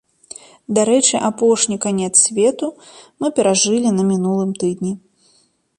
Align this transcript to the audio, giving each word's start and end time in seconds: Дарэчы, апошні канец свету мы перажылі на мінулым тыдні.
Дарэчы, 0.77 1.11
апошні 1.29 1.77
канец 1.85 2.09
свету 2.25 2.67
мы 3.23 3.27
перажылі 3.37 3.89
на 4.01 4.09
мінулым 4.11 4.51
тыдні. 4.63 4.93